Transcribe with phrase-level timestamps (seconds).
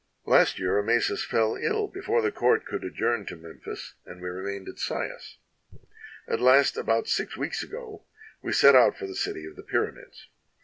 [0.25, 4.29] "Last year Amasis fell ill before the court could ad journ to Memphis, and we
[4.29, 5.37] remained at Sais.
[6.27, 8.01] "At last, about six weeks ago,
[8.41, 10.27] we set out for the city of the Pyramids.